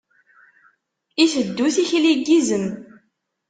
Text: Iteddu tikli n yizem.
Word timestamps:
Iteddu 1.23 1.67
tikli 1.75 2.13
n 2.17 2.21
yizem. 2.27 2.65